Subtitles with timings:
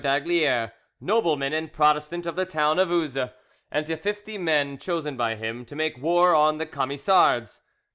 [0.03, 3.31] d'Aygaliers, nobleman and Protestant of the town of Uzes,
[3.71, 7.61] and to fifty men chosen by him, to make war on the Camisards.